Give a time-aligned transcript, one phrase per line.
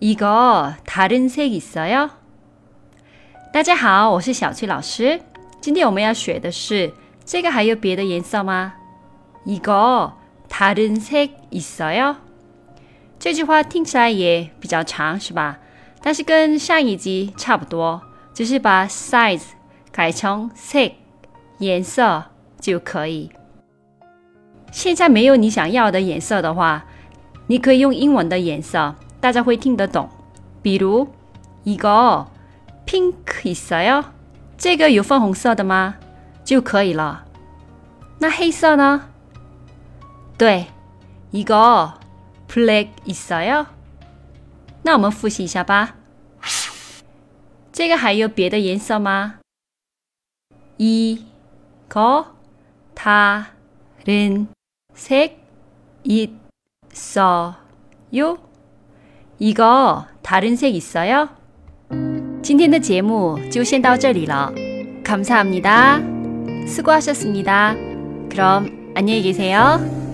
[0.00, 2.08] 이거다른색있어요
[3.52, 5.20] 大家好，我是小翠老师。
[5.60, 6.90] 今天我们要学的是
[7.26, 8.72] 这个，还有别的颜色吗？
[9.44, 10.12] 이거
[10.48, 12.16] 다른색있어요
[13.18, 14.08] 这句话听起来
[14.58, 15.58] 比较长是吧？
[16.00, 18.00] 但是跟上一集差不多，
[18.32, 19.42] 只是把 size
[19.92, 20.92] 改成 s 색
[21.58, 22.24] 颜色
[22.58, 23.30] 就可以。
[24.72, 26.86] 现在没有你想要的颜色的话，
[27.48, 28.94] 你可以用英文的颜色。
[29.20, 30.08] 大家会听得懂，
[30.62, 31.06] 比如
[31.64, 34.04] ，pink 있어 요？
[34.56, 35.96] 这个有粉红色的吗？
[36.42, 37.26] 就可以了。
[38.18, 39.10] 那黑色呢？
[40.38, 40.68] 对
[41.34, 43.66] ，black 있어 요？
[44.82, 45.96] 那我们复习一下吧。
[47.72, 49.36] 这个还有别的颜色吗？
[50.78, 51.20] 이
[51.90, 52.24] 거
[52.96, 53.46] 다
[54.06, 54.46] 른
[54.96, 55.32] 색
[56.04, 56.30] 있
[57.16, 57.54] 어
[58.14, 58.38] 요？
[59.40, 61.28] 이거 다른 색 있어요?
[62.42, 64.54] 今天的节目就先到这里了.
[65.02, 65.98] 감사합니다.
[66.68, 67.74] 수고하셨습니다.
[68.28, 70.09] 그럼 안녕히 계세요.